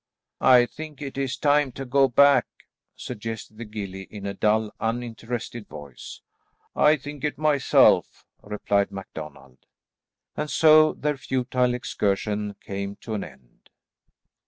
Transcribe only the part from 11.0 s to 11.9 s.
futile